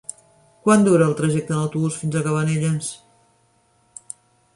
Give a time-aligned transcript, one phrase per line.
[0.67, 2.89] Quant dura el trajecte en autobús fins a Cabanelles?